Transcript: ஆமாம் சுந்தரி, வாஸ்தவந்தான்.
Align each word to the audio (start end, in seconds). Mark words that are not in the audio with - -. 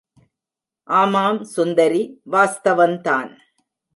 ஆமாம் 0.89 1.43
சுந்தரி, 1.43 2.01
வாஸ்தவந்தான். 2.31 3.31